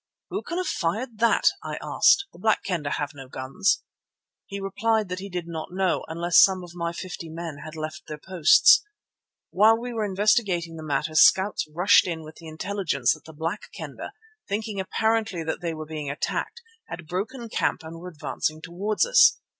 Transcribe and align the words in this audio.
"Who 0.31 0.41
can 0.41 0.57
have 0.57 0.65
fired 0.65 1.19
that?" 1.19 1.43
I 1.63 1.77
asked. 1.79 2.25
"The 2.33 2.39
Black 2.39 2.63
Kendah 2.63 2.93
have 2.93 3.11
no 3.13 3.27
guns." 3.27 3.83
He 4.47 4.59
replied 4.59 5.09
that 5.09 5.19
he 5.19 5.29
did 5.29 5.47
not 5.47 5.71
know, 5.71 6.05
unless 6.07 6.41
some 6.41 6.63
of 6.63 6.71
my 6.73 6.91
fifty 6.91 7.29
men 7.29 7.59
had 7.63 7.75
left 7.75 8.07
their 8.07 8.17
posts. 8.17 8.81
While 9.51 9.77
we 9.77 9.93
were 9.93 10.03
investigating 10.03 10.75
the 10.75 10.81
matter, 10.81 11.13
scouts 11.13 11.67
rushed 11.71 12.07
in 12.07 12.23
with 12.23 12.37
the 12.37 12.47
intelligence 12.47 13.13
that 13.13 13.25
the 13.25 13.33
Black 13.33 13.69
Kendah, 13.75 14.13
thinking 14.49 14.79
apparently 14.79 15.43
that 15.43 15.61
they 15.61 15.75
were 15.75 15.85
being 15.85 16.09
attacked, 16.09 16.63
had 16.87 17.05
broken 17.05 17.47
camp 17.47 17.83
and 17.83 17.99
were 17.99 18.09
advancing 18.09 18.59
towards 18.59 19.05
us. 19.05 19.39